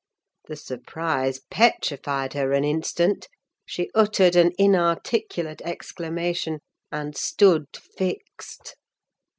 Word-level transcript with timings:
The 0.47 0.55
surprise 0.55 1.41
petrified 1.51 2.33
her 2.33 2.53
an 2.53 2.63
instant: 2.63 3.27
she 3.67 3.91
uttered 3.93 4.35
an 4.35 4.51
inarticulate 4.57 5.61
exclamation, 5.61 6.59
and 6.91 7.15
stood 7.15 7.67
fixed. 7.77 8.77